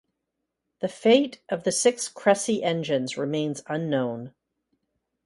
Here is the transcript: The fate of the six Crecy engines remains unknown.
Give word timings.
The 0.79 0.87
fate 0.87 1.41
of 1.47 1.63
the 1.63 1.71
six 1.71 2.07
Crecy 2.09 2.63
engines 2.63 3.17
remains 3.19 3.61
unknown. 3.67 4.33